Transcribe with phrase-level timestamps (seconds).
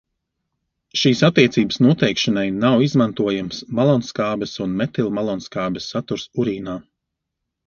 [1.01, 6.77] Šīs attiecības noteikšanai nav izmantojams malonskābes un metilmalonskābes saturs urīnā.